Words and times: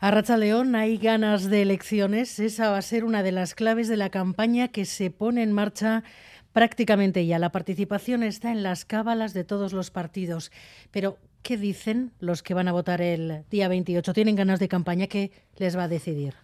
A 0.00 0.12
Racha 0.12 0.36
León 0.36 0.76
hay 0.76 0.96
ganas 0.96 1.50
de 1.50 1.62
elecciones. 1.62 2.38
Esa 2.38 2.70
va 2.70 2.78
a 2.78 2.82
ser 2.82 3.04
una 3.04 3.24
de 3.24 3.32
las 3.32 3.56
claves 3.56 3.88
de 3.88 3.96
la 3.96 4.10
campaña 4.10 4.68
que 4.68 4.84
se 4.84 5.10
pone 5.10 5.42
en 5.42 5.50
marcha 5.50 6.04
prácticamente 6.52 7.26
ya. 7.26 7.40
La 7.40 7.50
participación 7.50 8.22
está 8.22 8.52
en 8.52 8.62
las 8.62 8.84
cábalas 8.84 9.34
de 9.34 9.42
todos 9.42 9.72
los 9.72 9.90
partidos. 9.90 10.52
Pero, 10.92 11.18
¿qué 11.42 11.56
dicen 11.56 12.12
los 12.20 12.44
que 12.44 12.54
van 12.54 12.68
a 12.68 12.72
votar 12.72 13.02
el 13.02 13.42
día 13.50 13.66
28? 13.66 14.14
¿Tienen 14.14 14.36
ganas 14.36 14.60
de 14.60 14.68
campaña? 14.68 15.08
¿Qué 15.08 15.32
les 15.56 15.76
va 15.76 15.84
a 15.84 15.88
decidir? 15.88 16.34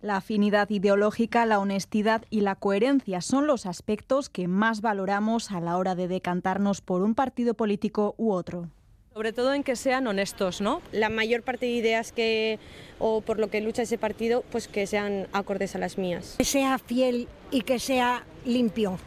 La 0.00 0.18
afinidad 0.18 0.70
ideológica, 0.70 1.46
la 1.46 1.58
honestidad 1.58 2.24
y 2.30 2.42
la 2.42 2.54
coherencia 2.54 3.20
son 3.20 3.48
los 3.48 3.66
aspectos 3.66 4.28
que 4.28 4.46
más 4.46 4.80
valoramos 4.80 5.50
a 5.50 5.58
la 5.58 5.76
hora 5.76 5.96
de 5.96 6.06
decantarnos 6.06 6.82
por 6.82 7.02
un 7.02 7.16
partido 7.16 7.54
político 7.54 8.14
u 8.16 8.30
otro. 8.30 8.68
Sobre 9.12 9.32
todo 9.32 9.54
en 9.54 9.64
que 9.64 9.74
sean 9.74 10.06
honestos, 10.06 10.60
¿no? 10.60 10.82
La 10.92 11.08
mayor 11.08 11.42
parte 11.42 11.66
de 11.66 11.72
ideas 11.72 12.12
que 12.12 12.60
o 13.00 13.22
por 13.22 13.40
lo 13.40 13.50
que 13.50 13.60
lucha 13.60 13.82
ese 13.82 13.98
partido, 13.98 14.44
pues 14.52 14.68
que 14.68 14.86
sean 14.86 15.26
acordes 15.32 15.74
a 15.74 15.78
las 15.78 15.98
mías. 15.98 16.36
Que 16.38 16.44
sea 16.44 16.78
fiel 16.78 17.26
y 17.50 17.62
que 17.62 17.80
sea 17.80 18.24
limpio 18.44 18.98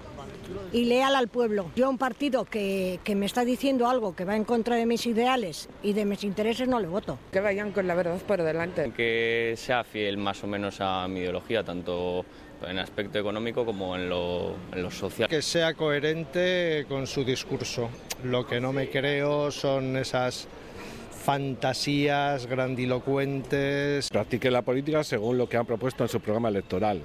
y 0.74 0.86
leal 0.86 1.16
al 1.16 1.30
pueblo. 1.30 1.72
Yo 1.78 1.86
a 1.86 1.90
un 1.90 1.98
partido 1.98 2.44
que, 2.44 3.00
que, 3.06 3.16
me 3.16 3.26
está 3.26 3.46
diciendo 3.46 3.88
algo 3.88 4.14
que 4.14 4.26
va 4.26 4.36
en 4.36 4.44
contra 4.44 4.76
de 4.76 4.86
mis 4.86 5.06
ideales 5.06 5.70
y 5.82 5.94
de 5.94 6.04
mis 6.04 6.26
intereses 6.26 6.68
no 6.68 6.82
le 6.82 6.88
voto. 6.88 7.18
Que 7.32 7.40
vayan 7.40 7.72
con 7.72 7.88
la 7.88 7.96
verdad 7.96 8.18
por 8.28 8.44
delante. 8.44 8.92
Que 8.92 9.54
sea 9.56 9.86
fiel 9.86 10.18
más 10.18 10.44
o 10.44 10.48
menos 10.48 10.82
a 10.82 11.08
mi 11.08 11.22
ideología, 11.22 11.64
tanto 11.64 12.26
en 12.68 12.80
aspecto 12.80 13.20
económico 13.20 13.66
como 13.66 13.96
en 13.96 14.10
lo, 14.10 14.56
en 14.72 14.84
lo 14.84 14.92
social. 14.92 15.30
Que 15.30 15.42
sea 15.42 15.74
coherente 15.74 16.86
con 16.88 17.08
su 17.08 17.24
discurso. 17.24 17.90
Lo 18.24 18.46
que 18.46 18.60
no 18.60 18.74
me 18.74 18.90
creo 18.90 19.52
son 19.52 19.98
esas 19.98 20.48
fantasías 21.24 22.48
grandilocuentes. 22.48 24.10
Practique 24.10 24.52
la 24.52 24.62
política 24.62 25.04
según 25.04 25.38
lo 25.38 25.48
que 25.48 25.58
han 25.58 25.66
propuesto 25.66 26.04
en 26.04 26.10
su 26.10 26.20
programa 26.20 26.50
electoral. 26.50 27.02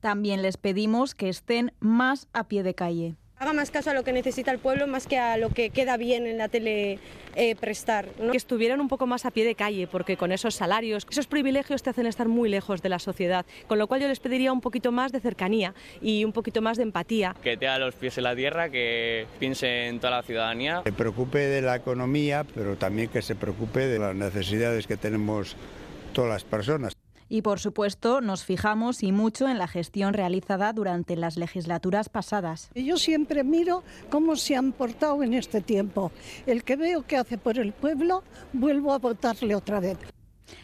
También 0.00 0.42
les 0.42 0.56
pedimos 0.56 1.14
que 1.14 1.28
estén 1.28 1.72
más 1.80 2.28
a 2.32 2.44
pie 2.44 2.62
de 2.62 2.74
calle. 2.74 3.16
Haga 3.38 3.52
más 3.52 3.70
caso 3.70 3.90
a 3.90 3.94
lo 3.94 4.02
que 4.02 4.14
necesita 4.14 4.50
el 4.50 4.58
pueblo 4.58 4.86
más 4.86 5.06
que 5.06 5.18
a 5.18 5.36
lo 5.36 5.50
que 5.50 5.68
queda 5.68 5.98
bien 5.98 6.26
en 6.26 6.38
la 6.38 6.48
tele 6.48 6.98
eh, 7.34 7.54
prestar. 7.54 8.08
¿no? 8.18 8.30
Que 8.30 8.38
estuvieran 8.38 8.80
un 8.80 8.88
poco 8.88 9.06
más 9.06 9.26
a 9.26 9.30
pie 9.30 9.44
de 9.44 9.54
calle, 9.54 9.86
porque 9.86 10.16
con 10.16 10.32
esos 10.32 10.54
salarios, 10.54 11.06
esos 11.10 11.26
privilegios 11.26 11.82
te 11.82 11.90
hacen 11.90 12.06
estar 12.06 12.28
muy 12.28 12.48
lejos 12.48 12.80
de 12.80 12.88
la 12.88 12.98
sociedad. 12.98 13.44
Con 13.66 13.78
lo 13.78 13.88
cual 13.88 14.00
yo 14.00 14.08
les 14.08 14.20
pediría 14.20 14.54
un 14.54 14.62
poquito 14.62 14.90
más 14.90 15.12
de 15.12 15.20
cercanía 15.20 15.74
y 16.00 16.24
un 16.24 16.32
poquito 16.32 16.62
más 16.62 16.78
de 16.78 16.84
empatía. 16.84 17.36
Que 17.42 17.58
tenga 17.58 17.78
los 17.78 17.94
pies 17.94 18.16
en 18.16 18.24
la 18.24 18.34
tierra, 18.34 18.70
que 18.70 19.26
piense 19.38 19.88
en 19.88 20.00
toda 20.00 20.12
la 20.16 20.22
ciudadanía. 20.22 20.80
Se 20.84 20.92
preocupe 20.92 21.38
de 21.38 21.60
la 21.60 21.76
economía, 21.76 22.46
pero 22.54 22.76
también 22.76 23.10
que 23.10 23.20
se 23.20 23.34
preocupe 23.34 23.80
de 23.86 23.98
las 23.98 24.14
necesidades 24.14 24.86
que 24.86 24.96
tenemos 24.96 25.56
todas 26.14 26.30
las 26.30 26.44
personas. 26.44 26.95
Y 27.28 27.42
por 27.42 27.58
supuesto 27.58 28.20
nos 28.20 28.44
fijamos 28.44 29.02
y 29.02 29.12
mucho 29.12 29.48
en 29.48 29.58
la 29.58 29.66
gestión 29.66 30.14
realizada 30.14 30.72
durante 30.72 31.16
las 31.16 31.36
legislaturas 31.36 32.08
pasadas. 32.08 32.70
Yo 32.74 32.96
siempre 32.98 33.42
miro 33.42 33.82
cómo 34.10 34.36
se 34.36 34.56
han 34.56 34.72
portado 34.72 35.22
en 35.22 35.34
este 35.34 35.60
tiempo. 35.60 36.12
El 36.46 36.62
que 36.62 36.76
veo 36.76 37.02
que 37.02 37.16
hace 37.16 37.38
por 37.38 37.58
el 37.58 37.72
pueblo, 37.72 38.22
vuelvo 38.52 38.92
a 38.92 38.98
votarle 38.98 39.54
otra 39.54 39.80
vez. 39.80 39.98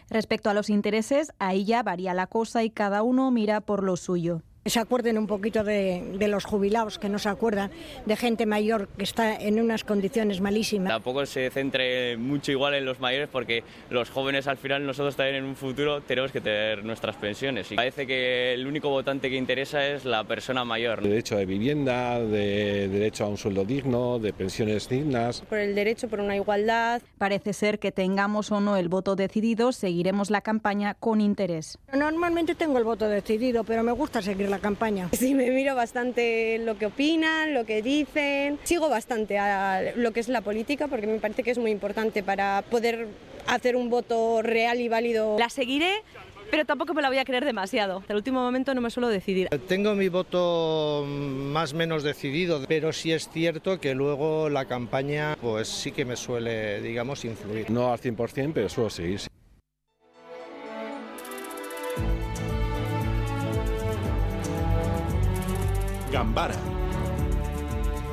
Respecto 0.08 0.50
a 0.50 0.54
los 0.54 0.70
intereses, 0.70 1.32
ahí 1.38 1.64
ya 1.64 1.82
varía 1.82 2.14
la 2.14 2.26
cosa 2.26 2.62
y 2.62 2.70
cada 2.70 3.02
uno 3.02 3.30
mira 3.30 3.60
por 3.60 3.82
lo 3.82 3.96
suyo 3.96 4.42
se 4.64 4.78
acuerden 4.78 5.18
un 5.18 5.26
poquito 5.26 5.64
de, 5.64 6.16
de, 6.18 6.28
los 6.28 6.44
jubilados, 6.44 6.98
que 6.98 7.08
no 7.08 7.18
se 7.18 7.28
acuerdan 7.28 7.70
de 8.06 8.16
gente 8.16 8.46
mayor 8.46 8.88
que 8.96 9.04
está 9.04 9.34
en 9.34 9.60
unas 9.60 9.82
condiciones 9.82 10.40
malísimas. 10.40 10.88
Tampoco 10.88 11.26
se 11.26 11.50
centre 11.50 12.16
mucho 12.16 12.52
igual 12.52 12.74
en 12.74 12.84
los 12.84 13.00
mayores 13.00 13.28
porque 13.30 13.64
los 13.90 14.10
jóvenes 14.10 14.46
al 14.46 14.56
final 14.56 14.86
nosotros 14.86 15.16
también 15.16 15.36
en 15.36 15.44
un 15.44 15.56
futuro 15.56 16.00
tenemos 16.00 16.30
que 16.30 16.40
tener 16.40 16.84
nuestras 16.84 17.16
pensiones. 17.16 17.72
Y 17.72 17.76
parece 17.76 18.06
que 18.06 18.54
el 18.54 18.66
único 18.66 18.88
votante 18.88 19.28
que 19.28 19.36
interesa 19.36 19.84
es 19.86 20.04
la 20.04 20.24
persona 20.24 20.64
mayor. 20.64 21.02
Derecho 21.02 21.36
de 21.36 21.46
vivienda, 21.46 22.20
de 22.20 22.88
derecho 22.88 23.24
a 23.24 23.28
un 23.28 23.38
sueldo 23.38 23.64
digno, 23.64 24.20
de 24.20 24.32
pensiones 24.32 24.88
dignas. 24.88 25.40
Por 25.40 25.58
el 25.58 25.74
derecho, 25.74 26.08
por 26.08 26.20
una 26.20 26.36
igualdad. 26.36 27.02
Parece 27.18 27.52
ser 27.52 27.80
que 27.80 27.90
tengamos 27.90 28.52
o 28.52 28.60
no 28.60 28.76
el 28.76 28.88
voto 28.88 29.16
decidido, 29.16 29.72
seguiremos 29.72 30.30
la 30.30 30.40
campaña 30.40 30.94
con 30.94 31.20
interés. 31.20 31.78
Normalmente 31.92 32.54
tengo 32.54 32.78
el 32.78 32.84
voto 32.84 33.08
decidido, 33.08 33.64
pero 33.64 33.82
me 33.82 33.92
gusta 33.92 34.22
seguir 34.22 34.51
la 34.52 34.60
campaña. 34.60 35.08
Sí, 35.12 35.34
me 35.34 35.50
miro 35.50 35.74
bastante 35.74 36.58
lo 36.58 36.78
que 36.78 36.86
opinan, 36.86 37.54
lo 37.54 37.64
que 37.64 37.82
dicen. 37.82 38.58
Sigo 38.62 38.88
bastante 38.88 39.38
a 39.38 39.92
lo 39.96 40.12
que 40.12 40.20
es 40.20 40.28
la 40.28 40.42
política 40.42 40.86
porque 40.88 41.06
me 41.06 41.18
parece 41.18 41.42
que 41.42 41.50
es 41.50 41.58
muy 41.58 41.70
importante 41.70 42.22
para 42.22 42.62
poder 42.70 43.08
hacer 43.46 43.74
un 43.74 43.90
voto 43.90 44.42
real 44.42 44.80
y 44.80 44.88
válido. 44.88 45.36
La 45.38 45.48
seguiré 45.48 46.02
pero 46.50 46.66
tampoco 46.66 46.92
me 46.92 47.00
la 47.00 47.08
voy 47.08 47.16
a 47.16 47.24
creer 47.24 47.46
demasiado. 47.46 48.00
Hasta 48.00 48.12
el 48.12 48.18
último 48.18 48.42
momento 48.42 48.74
no 48.74 48.82
me 48.82 48.90
suelo 48.90 49.08
decidir. 49.08 49.48
Tengo 49.68 49.94
mi 49.94 50.10
voto 50.10 51.02
más 51.06 51.72
o 51.72 51.76
menos 51.76 52.02
decidido, 52.02 52.60
pero 52.68 52.92
sí 52.92 53.10
es 53.10 53.30
cierto 53.30 53.80
que 53.80 53.94
luego 53.94 54.50
la 54.50 54.66
campaña 54.66 55.34
pues 55.40 55.66
sí 55.66 55.92
que 55.92 56.04
me 56.04 56.14
suele, 56.14 56.82
digamos, 56.82 57.24
influir. 57.24 57.70
No 57.70 57.90
al 57.90 57.98
100%, 57.98 58.52
pero 58.52 58.68
suelo 58.68 58.90
seguir. 58.90 59.22
Gambara 66.12 66.54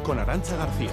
con 0.05 0.17
Arancha 0.17 0.55
García. 0.55 0.89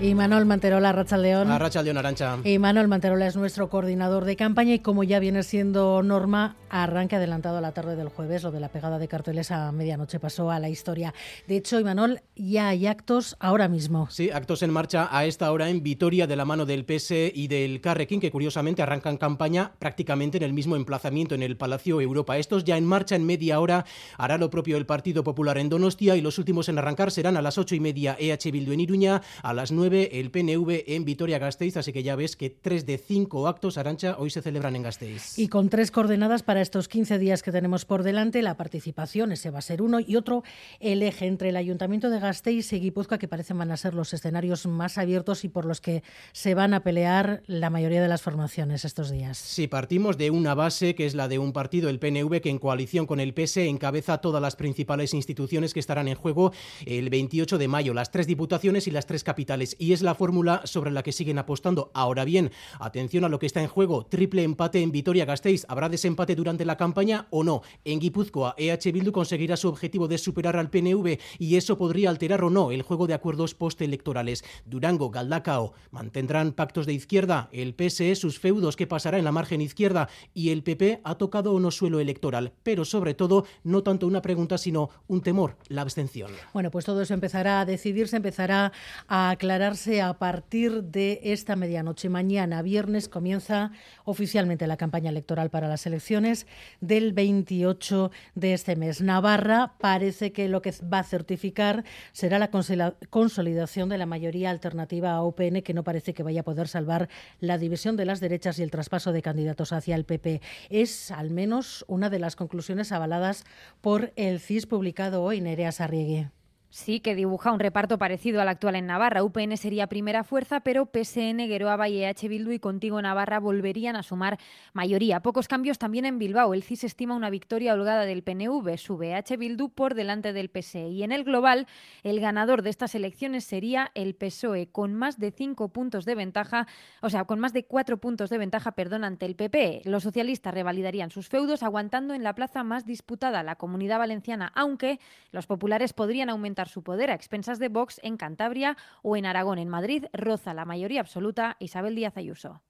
Y 0.00 0.14
Manuel 0.14 0.46
Manterola, 0.46 0.92
Racha 0.92 1.16
León. 1.16 1.50
A 1.50 1.58
Racha 1.58 1.82
León, 1.82 1.98
Arancha. 1.98 2.38
Y 2.44 2.60
Manuel 2.60 2.86
Manterola 2.86 3.26
es 3.26 3.34
nuestro 3.34 3.68
coordinador 3.68 4.24
de 4.26 4.36
campaña 4.36 4.74
y 4.74 4.78
como 4.78 5.02
ya 5.02 5.18
viene 5.18 5.42
siendo 5.42 6.04
norma, 6.04 6.54
arranque 6.70 7.16
adelantado 7.16 7.58
a 7.58 7.60
la 7.60 7.72
tarde 7.72 7.96
del 7.96 8.08
jueves. 8.08 8.44
Lo 8.44 8.52
de 8.52 8.60
la 8.60 8.68
pegada 8.68 9.00
de 9.00 9.08
carteles 9.08 9.50
a 9.50 9.72
medianoche 9.72 10.20
pasó 10.20 10.52
a 10.52 10.60
la 10.60 10.68
historia. 10.68 11.12
De 11.48 11.56
hecho, 11.56 11.80
Imanol, 11.80 12.20
ya 12.36 12.68
hay 12.68 12.86
actos 12.86 13.36
ahora 13.40 13.66
mismo. 13.66 14.08
Sí, 14.08 14.30
actos 14.30 14.62
en 14.62 14.70
marcha 14.70 15.08
a 15.10 15.24
esta 15.24 15.50
hora 15.50 15.68
en 15.68 15.82
Vitoria 15.82 16.28
de 16.28 16.36
la 16.36 16.44
mano 16.44 16.64
del 16.64 16.84
PS 16.84 17.32
y 17.34 17.48
del 17.48 17.80
Carrequín, 17.80 18.20
que 18.20 18.30
curiosamente 18.30 18.82
arrancan 18.82 19.16
campaña 19.16 19.72
prácticamente 19.80 20.36
en 20.36 20.44
el 20.44 20.52
mismo 20.52 20.76
emplazamiento 20.76 21.34
en 21.34 21.42
el 21.42 21.56
Palacio 21.56 22.00
Europa. 22.00 22.38
Estos 22.38 22.62
ya 22.62 22.76
en 22.76 22.84
marcha 22.84 23.16
en 23.16 23.26
media 23.26 23.58
hora 23.58 23.84
hará 24.16 24.38
lo 24.38 24.48
propio 24.48 24.76
el 24.76 24.86
Partido 24.86 25.24
Popular 25.24 25.58
en 25.58 25.68
Donostia 25.68 26.14
y 26.14 26.20
los 26.20 26.38
últimos 26.38 26.68
en 26.68 26.78
arrancar 26.78 27.10
serán 27.10 27.36
a 27.36 27.42
las 27.42 27.58
ocho 27.58 27.74
y 27.74 27.80
media 27.80 28.16
EH 28.20 28.52
Bildu 28.52 28.70
en 28.70 28.80
Iruña, 28.80 29.22
a 29.42 29.52
las 29.52 29.72
nueve 29.72 29.87
el 29.94 30.30
PNV 30.30 30.84
en 30.86 31.04
Vitoria-Gasteiz, 31.04 31.76
así 31.76 31.92
que 31.92 32.02
ya 32.02 32.16
ves 32.16 32.36
que 32.36 32.50
tres 32.50 32.86
de 32.86 32.98
cinco 32.98 33.48
actos, 33.48 33.78
Arancha, 33.78 34.16
hoy 34.18 34.30
se 34.30 34.42
celebran 34.42 34.76
en 34.76 34.82
Gasteiz. 34.82 35.38
Y 35.38 35.48
con 35.48 35.68
tres 35.68 35.90
coordenadas 35.90 36.42
para 36.42 36.60
estos 36.60 36.88
15 36.88 37.18
días 37.18 37.42
que 37.42 37.52
tenemos 37.52 37.84
por 37.84 38.02
delante, 38.02 38.42
la 38.42 38.56
participación, 38.56 39.32
ese 39.32 39.50
va 39.50 39.58
a 39.58 39.62
ser 39.62 39.82
uno, 39.82 40.00
y 40.00 40.16
otro, 40.16 40.42
el 40.80 41.02
eje 41.02 41.26
entre 41.26 41.50
el 41.50 41.56
Ayuntamiento 41.56 42.10
de 42.10 42.20
Gasteiz 42.20 42.72
y 42.72 42.80
Guipúzcoa, 42.80 43.18
que 43.18 43.28
parecen 43.28 43.58
van 43.58 43.70
a 43.70 43.76
ser 43.76 43.94
los 43.94 44.12
escenarios 44.12 44.66
más 44.66 44.98
abiertos 44.98 45.44
y 45.44 45.48
por 45.48 45.64
los 45.64 45.80
que 45.80 46.02
se 46.32 46.54
van 46.54 46.74
a 46.74 46.82
pelear 46.82 47.42
la 47.46 47.70
mayoría 47.70 48.02
de 48.02 48.08
las 48.08 48.22
formaciones 48.22 48.84
estos 48.84 49.10
días. 49.10 49.38
Sí, 49.38 49.66
partimos 49.66 50.18
de 50.18 50.30
una 50.30 50.54
base 50.54 50.94
que 50.94 51.06
es 51.06 51.14
la 51.14 51.28
de 51.28 51.38
un 51.38 51.52
partido, 51.52 51.88
el 51.88 51.98
PNV, 51.98 52.40
que 52.40 52.50
en 52.50 52.58
coalición 52.58 53.06
con 53.06 53.20
el 53.20 53.34
PS 53.34 53.58
encabeza 53.58 54.18
todas 54.18 54.42
las 54.42 54.56
principales 54.56 55.14
instituciones 55.14 55.74
que 55.74 55.80
estarán 55.80 56.08
en 56.08 56.14
juego 56.14 56.52
el 56.86 57.10
28 57.10 57.58
de 57.58 57.68
mayo, 57.68 57.94
las 57.94 58.10
tres 58.10 58.26
diputaciones 58.26 58.86
y 58.86 58.90
las 58.90 59.06
tres 59.06 59.24
capitales 59.24 59.76
y 59.78 59.92
es 59.92 60.02
la 60.02 60.14
fórmula 60.14 60.62
sobre 60.64 60.90
la 60.90 61.02
que 61.02 61.12
siguen 61.12 61.38
apostando. 61.38 61.90
Ahora 61.94 62.24
bien, 62.24 62.50
atención 62.78 63.24
a 63.24 63.28
lo 63.28 63.38
que 63.38 63.46
está 63.46 63.62
en 63.62 63.68
juego, 63.68 64.06
triple 64.06 64.42
empate 64.42 64.82
en 64.82 64.92
Vitoria-Gasteiz. 64.92 65.64
¿Habrá 65.68 65.88
desempate 65.88 66.34
durante 66.34 66.64
la 66.64 66.76
campaña 66.76 67.26
o 67.30 67.44
no? 67.44 67.62
En 67.84 68.00
Guipúzcoa, 68.00 68.54
EH 68.58 68.92
Bildu 68.92 69.12
conseguirá 69.12 69.56
su 69.56 69.68
objetivo 69.68 70.08
de 70.08 70.18
superar 70.18 70.56
al 70.56 70.70
PNV 70.70 71.18
y 71.38 71.56
eso 71.56 71.78
podría 71.78 72.10
alterar 72.10 72.44
o 72.44 72.50
no 72.50 72.70
el 72.70 72.82
juego 72.82 73.06
de 73.06 73.14
acuerdos 73.14 73.54
postelectorales. 73.54 74.44
Durango, 74.66 75.10
Galdacao, 75.10 75.72
mantendrán 75.90 76.52
pactos 76.52 76.86
de 76.86 76.92
izquierda, 76.92 77.48
el 77.52 77.74
PSE 77.74 78.14
sus 78.14 78.38
feudos 78.38 78.76
que 78.76 78.86
pasará 78.86 79.18
en 79.18 79.24
la 79.24 79.32
margen 79.32 79.60
izquierda 79.60 80.08
y 80.34 80.50
el 80.50 80.62
PP 80.62 81.00
ha 81.04 81.14
tocado 81.16 81.58
no 81.58 81.70
suelo 81.70 82.00
electoral, 82.00 82.52
pero 82.62 82.84
sobre 82.84 83.14
todo 83.14 83.46
no 83.64 83.82
tanto 83.82 84.06
una 84.06 84.22
pregunta 84.22 84.58
sino 84.58 84.90
un 85.06 85.22
temor, 85.22 85.56
la 85.68 85.82
abstención. 85.82 86.30
Bueno, 86.52 86.70
pues 86.70 86.84
todo 86.84 87.02
eso 87.02 87.14
empezará 87.14 87.60
a 87.60 87.64
decidirse, 87.64 88.16
empezará 88.16 88.72
a 89.06 89.30
aclarar 89.30 89.67
a 89.68 90.14
partir 90.18 90.84
de 90.84 91.20
esta 91.24 91.54
medianoche. 91.54 92.08
Mañana, 92.08 92.62
viernes, 92.62 93.06
comienza 93.06 93.70
oficialmente 94.06 94.66
la 94.66 94.78
campaña 94.78 95.10
electoral 95.10 95.50
para 95.50 95.68
las 95.68 95.84
elecciones 95.84 96.46
del 96.80 97.12
28 97.12 98.10
de 98.34 98.54
este 98.54 98.76
mes. 98.76 99.02
Navarra 99.02 99.74
parece 99.78 100.32
que 100.32 100.48
lo 100.48 100.62
que 100.62 100.72
va 100.90 101.00
a 101.00 101.04
certificar 101.04 101.84
será 102.12 102.38
la 102.38 102.50
consolidación 102.50 103.90
de 103.90 103.98
la 103.98 104.06
mayoría 104.06 104.48
alternativa 104.48 105.12
a 105.12 105.22
UPN, 105.22 105.60
que 105.60 105.74
no 105.74 105.84
parece 105.84 106.14
que 106.14 106.22
vaya 106.22 106.40
a 106.40 106.44
poder 106.44 106.66
salvar 106.66 107.10
la 107.38 107.58
división 107.58 107.96
de 107.96 108.06
las 108.06 108.20
derechas 108.20 108.58
y 108.58 108.62
el 108.62 108.70
traspaso 108.70 109.12
de 109.12 109.20
candidatos 109.20 109.74
hacia 109.74 109.96
el 109.96 110.06
PP. 110.06 110.40
Es 110.70 111.10
al 111.10 111.30
menos 111.30 111.84
una 111.88 112.08
de 112.08 112.20
las 112.20 112.36
conclusiones 112.36 112.90
avaladas 112.90 113.44
por 113.82 114.14
el 114.16 114.40
CIS 114.40 114.64
publicado 114.64 115.22
hoy, 115.22 115.42
Nerea 115.42 115.72
Sarriegui. 115.72 116.37
Sí, 116.70 117.00
que 117.00 117.14
dibuja 117.14 117.50
un 117.50 117.60
reparto 117.60 117.96
parecido 117.96 118.42
al 118.42 118.48
actual 118.48 118.76
en 118.76 118.84
Navarra. 118.84 119.24
UPN 119.24 119.56
sería 119.56 119.86
primera 119.86 120.22
fuerza, 120.22 120.60
pero 120.60 120.84
PSN, 120.84 121.38
Geroa 121.48 121.88
y 121.88 122.04
EH 122.04 122.28
Bildu 122.28 122.50
y 122.50 122.58
Contigo 122.58 123.00
Navarra 123.00 123.40
volverían 123.40 123.96
a 123.96 124.02
sumar 124.02 124.38
mayoría. 124.74 125.20
Pocos 125.20 125.48
cambios 125.48 125.78
también 125.78 126.04
en 126.04 126.18
Bilbao. 126.18 126.52
El 126.52 126.62
CIS 126.62 126.84
estima 126.84 127.16
una 127.16 127.30
victoria 127.30 127.72
holgada 127.72 128.04
del 128.04 128.22
PNV, 128.22 128.76
sube 128.76 129.12
EH 129.12 129.38
Bildu 129.38 129.70
por 129.70 129.94
delante 129.94 130.34
del 130.34 130.50
PSE. 130.50 130.88
Y 130.88 131.04
en 131.04 131.12
el 131.12 131.24
global, 131.24 131.66
el 132.02 132.20
ganador 132.20 132.60
de 132.60 132.68
estas 132.68 132.94
elecciones 132.94 133.44
sería 133.44 133.90
el 133.94 134.14
PSOE, 134.14 134.66
con 134.70 134.92
más 134.92 135.18
de 135.18 135.30
cinco 135.30 135.70
puntos 135.70 136.04
de 136.04 136.16
ventaja, 136.16 136.66
o 137.00 137.08
sea, 137.08 137.24
con 137.24 137.40
más 137.40 137.54
de 137.54 137.64
cuatro 137.64 137.96
puntos 137.96 138.28
de 138.28 138.36
ventaja, 138.36 138.72
perdón, 138.72 139.04
ante 139.04 139.24
el 139.24 139.36
PP. 139.36 139.82
Los 139.86 140.02
socialistas 140.02 140.52
revalidarían 140.52 141.10
sus 141.10 141.30
feudos, 141.30 141.62
aguantando 141.62 142.12
en 142.12 142.22
la 142.22 142.34
plaza 142.34 142.62
más 142.62 142.84
disputada, 142.84 143.42
la 143.42 143.56
Comunidad 143.56 143.98
Valenciana, 143.98 144.52
aunque 144.54 145.00
los 145.32 145.46
populares 145.46 145.94
podrían 145.94 146.28
aumentar 146.28 146.57
su 146.66 146.82
poder 146.82 147.10
a 147.12 147.14
expensas 147.14 147.60
de 147.60 147.68
Vox 147.68 148.00
en 148.02 148.16
Cantabria 148.16 148.76
o 149.02 149.16
en 149.16 149.26
Aragón. 149.26 149.58
En 149.58 149.68
Madrid 149.68 150.06
roza 150.12 150.54
la 150.54 150.64
mayoría 150.64 151.00
absoluta 151.00 151.56
Isabel 151.60 151.94
Díaz 151.94 152.16
Ayuso. 152.16 152.62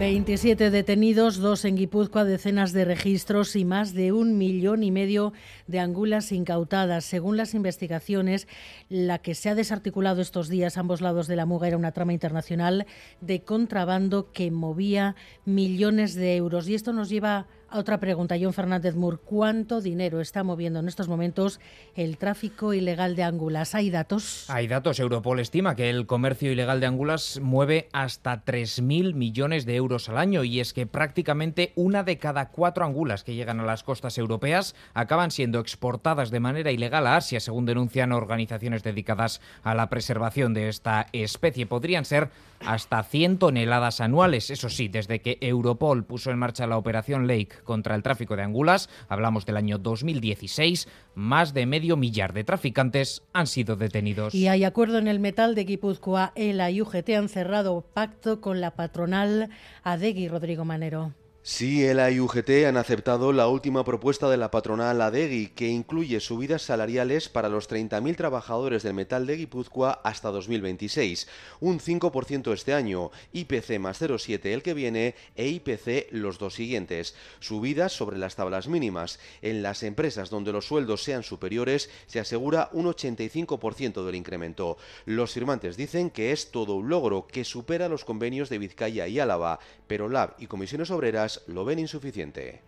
27 0.00 0.70
detenidos, 0.70 1.36
dos 1.36 1.66
en 1.66 1.76
Guipúzcoa, 1.76 2.24
decenas 2.24 2.72
de 2.72 2.86
registros 2.86 3.54
y 3.54 3.66
más 3.66 3.92
de 3.92 4.12
un 4.12 4.38
millón 4.38 4.82
y 4.82 4.90
medio 4.90 5.34
de 5.66 5.78
angulas 5.78 6.32
incautadas. 6.32 7.04
Según 7.04 7.36
las 7.36 7.52
investigaciones, 7.52 8.48
la 8.88 9.18
que 9.18 9.34
se 9.34 9.50
ha 9.50 9.54
desarticulado 9.54 10.22
estos 10.22 10.48
días 10.48 10.78
a 10.78 10.80
ambos 10.80 11.02
lados 11.02 11.26
de 11.26 11.36
la 11.36 11.44
muga 11.44 11.68
era 11.68 11.76
una 11.76 11.92
trama 11.92 12.14
internacional 12.14 12.86
de 13.20 13.44
contrabando 13.44 14.32
que 14.32 14.50
movía 14.50 15.16
millones 15.44 16.14
de 16.14 16.34
euros. 16.34 16.66
Y 16.66 16.76
esto 16.76 16.94
nos 16.94 17.10
lleva 17.10 17.46
otra 17.72 17.98
pregunta, 17.98 18.36
John 18.40 18.52
Fernández 18.52 18.94
Moore. 18.94 19.18
¿Cuánto 19.24 19.80
dinero 19.80 20.20
está 20.20 20.42
moviendo 20.42 20.80
en 20.80 20.88
estos 20.88 21.08
momentos 21.08 21.60
el 21.94 22.18
tráfico 22.18 22.74
ilegal 22.74 23.16
de 23.16 23.22
ángulas? 23.22 23.74
¿Hay 23.74 23.90
datos? 23.90 24.48
Hay 24.48 24.66
datos. 24.66 25.00
Europol 25.00 25.40
estima 25.40 25.76
que 25.76 25.90
el 25.90 26.06
comercio 26.06 26.50
ilegal 26.50 26.80
de 26.80 26.86
ángulas 26.86 27.40
mueve 27.40 27.88
hasta 27.92 28.44
3.000 28.44 29.14
millones 29.14 29.66
de 29.66 29.76
euros 29.76 30.08
al 30.08 30.18
año 30.18 30.44
y 30.44 30.60
es 30.60 30.72
que 30.72 30.86
prácticamente 30.86 31.72
una 31.74 32.02
de 32.02 32.18
cada 32.18 32.48
cuatro 32.50 32.84
angulas 32.84 33.24
que 33.24 33.34
llegan 33.34 33.60
a 33.60 33.64
las 33.64 33.82
costas 33.82 34.18
europeas 34.18 34.74
acaban 34.94 35.30
siendo 35.30 35.60
exportadas 35.60 36.30
de 36.30 36.40
manera 36.40 36.70
ilegal 36.70 37.06
a 37.06 37.16
Asia, 37.16 37.40
según 37.40 37.66
denuncian 37.66 38.12
organizaciones 38.12 38.82
dedicadas 38.82 39.40
a 39.62 39.74
la 39.74 39.88
preservación 39.88 40.54
de 40.54 40.68
esta 40.68 41.06
especie. 41.12 41.66
Podrían 41.66 42.04
ser 42.04 42.30
hasta 42.64 43.02
100 43.02 43.38
toneladas 43.38 44.00
anuales. 44.00 44.50
Eso 44.50 44.68
sí, 44.68 44.88
desde 44.88 45.20
que 45.20 45.38
Europol 45.40 46.04
puso 46.04 46.30
en 46.30 46.38
marcha 46.38 46.66
la 46.66 46.76
operación 46.76 47.26
Lake 47.26 47.59
contra 47.64 47.94
el 47.94 48.02
tráfico 48.02 48.36
de 48.36 48.42
angulas, 48.42 48.88
hablamos 49.08 49.46
del 49.46 49.56
año 49.56 49.78
2016, 49.78 50.88
más 51.14 51.54
de 51.54 51.66
medio 51.66 51.96
millar 51.96 52.32
de 52.32 52.44
traficantes 52.44 53.22
han 53.32 53.46
sido 53.46 53.76
detenidos. 53.76 54.34
Y 54.34 54.48
hay 54.48 54.64
acuerdo 54.64 54.98
en 54.98 55.08
el 55.08 55.20
metal 55.20 55.54
de 55.54 55.64
Guipúzcoa. 55.64 56.32
ELA 56.34 56.70
y 56.70 56.80
UGT 56.80 57.10
han 57.10 57.28
cerrado 57.28 57.82
pacto 57.92 58.40
con 58.40 58.60
la 58.60 58.72
patronal 58.72 59.50
Adegui 59.82 60.28
Rodrigo 60.28 60.64
Manero. 60.64 61.12
Sí, 61.42 61.82
ELA 61.82 62.10
y 62.10 62.20
han 62.66 62.76
aceptado 62.76 63.32
la 63.32 63.48
última 63.48 63.82
propuesta 63.82 64.28
de 64.28 64.36
la 64.36 64.50
patronal 64.50 65.00
ADEGI, 65.00 65.48
que 65.48 65.68
incluye 65.68 66.20
subidas 66.20 66.60
salariales 66.60 67.30
para 67.30 67.48
los 67.48 67.66
30.000 67.66 68.14
trabajadores 68.14 68.82
del 68.82 68.92
metal 68.92 69.26
de 69.26 69.38
Guipúzcoa 69.38 70.02
hasta 70.04 70.30
2026, 70.30 71.28
un 71.60 71.80
5% 71.80 72.52
este 72.52 72.74
año, 72.74 73.10
IPC 73.32 73.78
más 73.78 74.02
0,7 74.02 74.44
el 74.52 74.62
que 74.62 74.74
viene 74.74 75.14
e 75.34 75.48
IPC 75.48 76.08
los 76.10 76.38
dos 76.38 76.52
siguientes. 76.52 77.14
Subidas 77.38 77.92
sobre 77.92 78.18
las 78.18 78.36
tablas 78.36 78.68
mínimas. 78.68 79.18
En 79.40 79.62
las 79.62 79.82
empresas 79.82 80.28
donde 80.28 80.52
los 80.52 80.66
sueldos 80.66 81.02
sean 81.02 81.22
superiores 81.22 81.88
se 82.06 82.20
asegura 82.20 82.68
un 82.72 82.84
85% 82.84 84.04
del 84.04 84.14
incremento. 84.14 84.76
Los 85.06 85.32
firmantes 85.32 85.78
dicen 85.78 86.10
que 86.10 86.32
es 86.32 86.50
todo 86.50 86.74
un 86.74 86.90
logro 86.90 87.26
que 87.26 87.44
supera 87.44 87.88
los 87.88 88.04
convenios 88.04 88.50
de 88.50 88.58
Vizcaya 88.58 89.08
y 89.08 89.18
Álava, 89.20 89.58
pero 89.86 90.10
LAB 90.10 90.34
y 90.38 90.46
comisiones 90.46 90.90
obreras 90.90 91.29
lo 91.46 91.64
ven 91.64 91.78
insuficiente. 91.78 92.62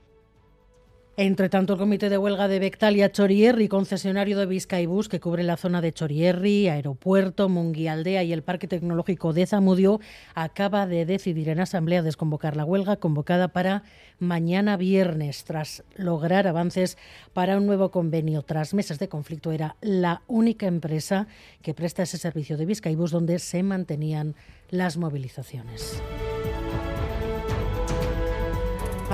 Entre 1.19 1.51
tanto, 1.51 1.75
el 1.75 1.79
comité 1.79 2.09
de 2.09 2.17
huelga 2.17 2.49
de 2.49 2.59
Bectalia 2.59 3.13
Chorierri, 3.13 3.69
concesionario 3.69 4.39
de 4.39 4.47
Vizcaibus, 4.47 5.11
que 5.11 5.21
cubre 5.21 5.43
la 5.43 5.59
zona 5.59 5.83
de 5.83 5.93
Chorierri, 5.93 6.69
Aeropuerto, 6.69 7.51
Munguialdea 7.51 8.23
y 8.23 8.33
el 8.33 8.43
Parque 8.43 8.67
Tecnológico 8.67 9.35
de 9.35 9.47
Zamudio, 9.47 10.01
acaba 10.35 10.87
de 10.87 11.05
decidir 11.05 11.51
en 11.51 11.61
asamblea 11.61 12.01
desconvocar 12.01 12.57
la 12.57 12.65
huelga 12.65 12.97
convocada 12.97 13.49
para 13.49 13.83
mañana 14.19 14.79
viernes, 14.79 15.45
tras 15.45 15.85
lograr 15.97 16.47
avances 16.47 16.97
para 17.35 17.59
un 17.59 17.67
nuevo 17.67 17.91
convenio. 17.91 18.41
Tras 18.41 18.73
meses 18.73 18.99
de 18.99 19.11
conflicto, 19.11 19.53
era 19.53 19.77
la 19.83 20.23
única 20.29 20.65
empresa 20.65 21.27
que 21.61 21.75
presta 21.75 22.05
ese 22.05 22.17
servicio 22.17 22.57
de 22.57 22.65
Vizcaibus 22.65 23.11
donde 23.11 23.39
se 23.39 23.63
mantenían 23.63 24.35
las 24.71 24.97
movilizaciones. 24.97 26.03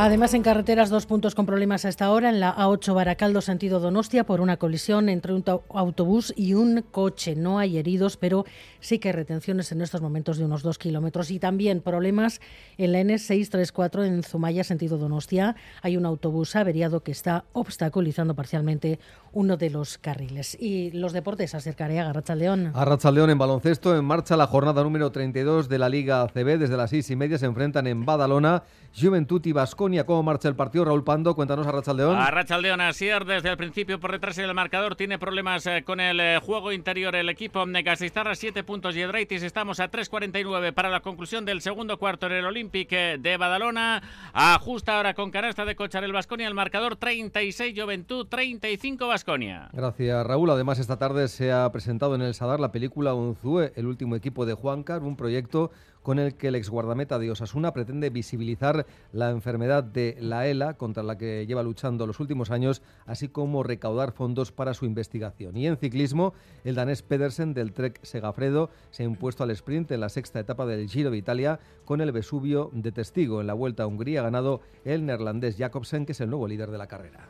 Además, 0.00 0.33
en 0.33 0.45
carreteras, 0.45 0.91
dos 0.91 1.06
puntos 1.06 1.35
con 1.35 1.45
problemas 1.45 1.85
a 1.85 1.89
esta 1.89 2.12
hora. 2.12 2.29
En 2.29 2.39
la 2.39 2.55
A8 2.55 2.95
Baracaldo, 2.95 3.41
sentido 3.41 3.81
Donostia, 3.81 4.23
por 4.23 4.41
una 4.41 4.56
colisión 4.56 5.09
entre 5.09 5.33
un 5.33 5.43
autobús 5.75 6.33
y 6.37 6.55
un 6.55 6.85
coche. 6.93 7.35
No 7.35 7.59
hay 7.59 7.79
heridos, 7.79 8.17
pero 8.17 8.45
sí 8.79 9.00
que 9.00 9.09
hay 9.09 9.15
retenciones 9.15 9.73
en 9.73 9.83
estos 9.83 10.00
momentos 10.00 10.39
de 10.39 10.45
unos 10.45 10.62
dos 10.62 10.79
kilómetros. 10.79 11.33
Y 11.33 11.41
también 11.41 11.81
problemas 11.81 12.41
en 12.77 12.93
la 12.93 13.00
N634 13.00 14.06
en 14.06 14.23
Zumaya, 14.23 14.62
sentido 14.62 14.99
Donostia. 14.99 15.56
Hay 15.83 15.97
un 15.97 16.06
autobús 16.06 16.55
averiado 16.55 17.01
que 17.03 17.11
está 17.11 17.47
obstaculizando 17.53 18.37
parcialmente 18.37 19.01
uno 19.33 19.56
de 19.56 19.71
los 19.71 19.99
carriles. 19.99 20.56
Y 20.61 20.93
los 20.93 21.12
deportes, 21.12 21.56
acercaré 21.56 21.99
a. 21.99 22.11
A 22.11 23.11
León 23.11 23.31
en 23.31 23.39
baloncesto, 23.39 23.97
en 23.97 24.05
marcha 24.05 24.37
la 24.37 24.47
jornada 24.47 24.85
número 24.85 25.11
32 25.11 25.69
de 25.69 25.79
la 25.79 25.89
Liga 25.89 26.23
ACB. 26.23 26.56
Desde 26.56 26.77
las 26.77 26.91
seis 26.91 27.11
y 27.11 27.17
media 27.17 27.37
se 27.37 27.47
enfrentan 27.47 27.89
en 27.89 28.06
Badalona 28.06 28.62
Juventud 28.97 29.44
y 29.44 29.53
¿Cómo 29.88 30.23
marcha 30.23 30.49
el 30.49 30.55
partido? 30.55 30.85
Raúl 30.85 31.02
Pando, 31.02 31.35
cuéntanos 31.35 31.67
a 31.67 31.73
Rachaldeón. 31.73 32.14
A 32.14 32.31
Rachaldeón, 32.31 32.82
Asier, 32.82 33.25
desde 33.25 33.49
el 33.49 33.56
principio 33.56 33.99
por 33.99 34.12
detrás 34.12 34.37
del 34.37 34.52
marcador, 34.52 34.96
tiene 34.96 35.19
problemas 35.19 35.67
eh, 35.67 35.82
con 35.82 35.99
el 35.99 36.20
eh, 36.20 36.38
juego 36.44 36.73
interior 36.73 37.17
el 37.17 37.31
equipo 37.31 37.64
de 37.64 37.82
Gasistarra, 37.82 38.35
7 38.35 38.64
puntos 38.64 38.94
y 38.96 39.00
Edraitis. 39.00 39.43
Estamos 39.43 39.81
a 39.81 39.90
3.49 39.90 40.75
para 40.75 40.90
la 40.90 41.00
conclusión 41.00 41.46
del 41.46 41.62
segundo 41.62 41.99
cuarto 41.99 42.26
en 42.26 42.32
el 42.32 42.44
Olympic 42.44 42.90
de 42.90 43.37
Badalona. 43.38 44.02
Ajusta 44.35 44.99
ahora 44.99 45.14
con 45.14 45.31
canasta 45.31 45.64
de 45.64 45.75
Cochar 45.75 46.05
el 46.05 46.12
Basconia, 46.12 46.46
el 46.46 46.55
marcador 46.55 46.96
36 46.96 47.75
Juventud, 47.81 48.26
35 48.26 49.06
Basconia. 49.06 49.70
Gracias, 49.73 50.26
Raúl. 50.26 50.50
Además, 50.50 50.79
esta 50.79 50.99
tarde 50.99 51.29
se 51.29 51.50
ha 51.50 51.73
presentado 51.73 52.14
en 52.14 52.20
el 52.20 52.34
Sadar 52.34 52.61
la 52.61 52.73
película 52.73 53.14
Unzue, 53.14 53.73
el 53.75 53.87
último 53.87 54.17
equipo 54.17 54.44
de 54.44 54.53
Juancar, 54.53 55.03
un 55.03 55.17
proyecto 55.17 55.70
con 56.08 56.19
el 56.19 56.36
que 56.36 56.48
el 56.48 56.55
ex 56.55 56.70
guardameta 56.70 57.19
de 57.19 57.31
Osasuna 57.31 57.74
pretende 57.74 58.08
visibilizar 58.08 58.86
la 59.12 59.29
enfermedad 59.29 59.84
de 59.84 60.17
la 60.19 60.46
ELA 60.46 60.72
contra 60.72 61.03
la 61.03 61.19
que 61.19 61.44
lleva 61.46 61.62
luchando 61.62 62.06
los 62.06 62.19
últimos 62.19 62.50
años, 62.50 62.81
así 63.05 63.29
como 63.29 63.62
recaudar 63.62 64.12
fondos 64.12 64.50
para 64.50 64.72
su 64.72 64.86
investigación. 64.86 65.58
Y 65.58 65.67
en 65.67 65.77
ciclismo, 65.77 66.32
el 66.65 66.77
danés 66.77 67.03
Pedersen 67.03 67.53
del 67.53 67.74
Trek 67.74 68.00
Segafredo 68.03 68.70
se 68.91 69.03
ha 69.03 69.06
impuesto 69.06 69.44
al 69.44 69.50
sprint 69.50 69.91
en 69.91 70.00
la 70.00 70.08
sexta 70.08 70.41
etapa 70.41 70.65
del 70.65 70.88
Giro 70.88 71.10
de 71.10 71.19
Italia 71.19 71.60
con 71.84 72.00
el 72.00 72.10
Vesubio 72.10 72.70
de 72.72 72.91
testigo. 72.91 73.43
En 73.43 73.46
la 73.46 73.53
Vuelta 73.53 73.82
a 73.82 73.86
Hungría 73.86 74.20
ha 74.20 74.22
ganado 74.22 74.62
el 74.86 75.05
neerlandés 75.05 75.58
Jacobsen, 75.58 76.06
que 76.06 76.12
es 76.12 76.20
el 76.22 76.31
nuevo 76.31 76.48
líder 76.48 76.70
de 76.70 76.79
la 76.79 76.86
carrera. 76.86 77.29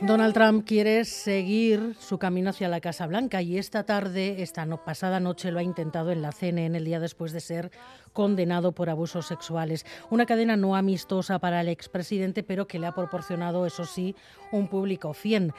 Donald 0.00 0.32
Trump 0.32 0.66
quiere 0.66 1.04
seguir 1.04 1.96
su 1.98 2.18
camino 2.18 2.50
hacia 2.50 2.68
la 2.68 2.80
Casa 2.80 3.06
Blanca 3.06 3.42
y 3.42 3.58
esta 3.58 3.84
tarde, 3.84 4.42
esta 4.42 4.64
pasada 4.84 5.18
noche, 5.18 5.50
lo 5.50 5.58
ha 5.58 5.62
intentado 5.62 6.12
en 6.12 6.22
la 6.22 6.30
CNN 6.30 6.78
el 6.78 6.84
día 6.84 7.00
después 7.00 7.32
de 7.32 7.40
ser 7.40 7.70
condenado 8.12 8.72
por 8.72 8.90
abusos 8.90 9.26
sexuales. 9.26 9.86
Una 10.10 10.24
cadena 10.24 10.56
no 10.56 10.76
amistosa 10.76 11.38
para 11.38 11.60
el 11.60 11.68
expresidente, 11.68 12.42
pero 12.42 12.68
que 12.68 12.78
le 12.78 12.86
ha 12.86 12.94
proporcionado, 12.94 13.66
eso 13.66 13.84
sí, 13.84 14.14
un 14.50 14.68
público 14.68 15.14
fiel 15.14 15.52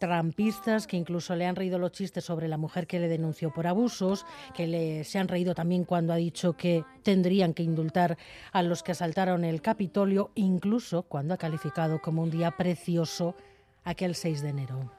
trampistas 0.00 0.86
que 0.86 0.96
incluso 0.96 1.36
le 1.36 1.46
han 1.46 1.54
reído 1.54 1.78
los 1.78 1.92
chistes 1.92 2.24
sobre 2.24 2.48
la 2.48 2.56
mujer 2.56 2.86
que 2.88 2.98
le 2.98 3.06
denunció 3.06 3.52
por 3.52 3.66
abusos, 3.66 4.26
que 4.56 4.66
le, 4.66 5.04
se 5.04 5.18
han 5.18 5.28
reído 5.28 5.54
también 5.54 5.84
cuando 5.84 6.12
ha 6.12 6.16
dicho 6.16 6.54
que 6.54 6.84
tendrían 7.04 7.52
que 7.54 7.62
indultar 7.62 8.16
a 8.50 8.62
los 8.62 8.82
que 8.82 8.92
asaltaron 8.92 9.44
el 9.44 9.60
Capitolio, 9.60 10.30
incluso 10.34 11.02
cuando 11.02 11.34
ha 11.34 11.36
calificado 11.36 12.00
como 12.00 12.22
un 12.22 12.30
día 12.30 12.50
precioso 12.56 13.36
aquel 13.84 14.14
6 14.14 14.42
de 14.42 14.48
enero. 14.48 14.90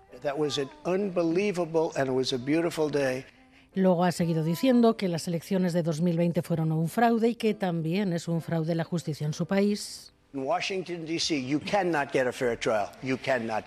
Luego 3.74 4.04
ha 4.04 4.12
seguido 4.12 4.44
diciendo 4.44 4.98
que 4.98 5.08
las 5.08 5.28
elecciones 5.28 5.74
de 5.74 5.82
2020 5.82 6.44
fueron 6.44 6.72
un 6.72 6.90
fraude 6.90 7.30
y 7.30 7.36
que 7.36 7.56
también 7.56 8.14
es 8.14 8.28
un 8.28 8.42
fraude 8.42 8.76
la 8.76 8.84
justicia 8.84 9.26
en 9.26 9.34
su 9.34 9.48
país. 9.48 10.14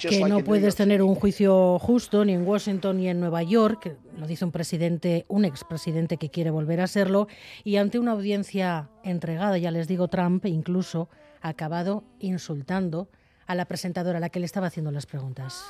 Que 0.09 0.25
no 0.31 0.41
puedes 0.43 0.77
tener 0.77 1.03
un 1.03 1.15
juicio 1.15 1.79
justo 1.79 2.25
ni 2.25 2.33
en 2.33 2.47
Washington 2.47 2.97
ni 2.97 3.09
en 3.09 3.21
Nueva 3.21 3.43
York, 3.43 3.99
lo 4.17 4.27
dice 4.27 4.47
un 4.47 4.53
presidente, 4.53 5.27
un 5.29 5.45
expresidente 5.45 6.17
que 6.17 6.31
quiere 6.31 6.51
volver 6.51 6.81
a 6.81 6.87
serlo, 6.87 7.29
y 7.65 7.77
ante 7.77 7.99
una 7.99 8.13
audiencia 8.13 8.89
entregada, 9.03 9.59
ya 9.59 9.71
les 9.71 9.89
digo, 9.89 10.09
Trump 10.09 10.47
incluso 10.47 11.11
ha 11.43 11.51
acabado 11.51 12.05
insultando 12.19 13.09
a 13.47 13.55
la 13.55 13.67
presentadora 13.67 14.17
a 14.17 14.21
la 14.21 14.31
que 14.31 14.41
le 14.41 14.47
estaba 14.47 14.69
haciendo 14.69 14.91
las 14.91 15.05
preguntas. 15.05 15.67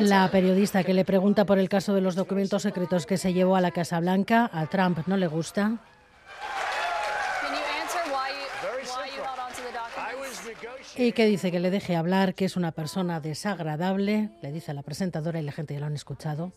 La 0.00 0.30
periodista 0.30 0.84
que 0.84 0.94
le 0.94 1.04
pregunta 1.04 1.44
por 1.44 1.58
el 1.58 1.68
caso 1.68 1.94
de 1.94 2.00
los 2.00 2.14
documentos 2.14 2.62
secretos 2.62 3.06
que 3.06 3.18
se 3.18 3.32
llevó 3.32 3.56
a 3.56 3.60
la 3.60 3.70
Casa 3.70 4.00
Blanca, 4.00 4.50
a 4.52 4.66
Trump 4.66 5.06
no 5.06 5.16
le 5.16 5.26
gusta. 5.26 5.78
Y 10.96 11.12
que 11.12 11.26
dice 11.26 11.50
que 11.50 11.60
le 11.60 11.70
deje 11.70 11.96
hablar, 11.96 12.34
que 12.34 12.44
es 12.44 12.56
una 12.56 12.72
persona 12.72 13.20
desagradable, 13.20 14.30
le 14.42 14.52
dice 14.52 14.70
a 14.70 14.74
la 14.74 14.82
presentadora 14.82 15.40
y 15.40 15.42
la 15.42 15.52
gente 15.52 15.74
ya 15.74 15.80
lo 15.80 15.86
han 15.86 15.94
escuchado, 15.94 16.52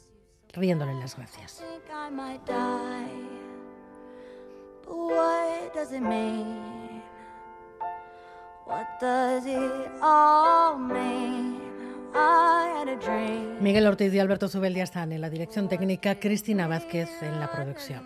riéndole 0.54 0.94
las 0.96 1.16
gracias. 1.16 1.64
Miguel 13.60 13.88
Ortiz 13.88 14.14
y 14.14 14.20
Alberto 14.20 14.48
Zubeldia 14.48 14.84
están 14.84 15.12
en 15.12 15.22
la 15.22 15.30
dirección 15.30 15.68
técnica, 15.68 16.16
Cristina 16.20 16.68
Vázquez 16.68 17.10
en 17.22 17.40
la 17.40 17.52
producción. 17.52 18.04